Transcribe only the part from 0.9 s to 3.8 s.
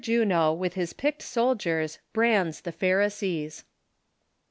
PICKED SOLDIERS BRANDS THE PHARISEES.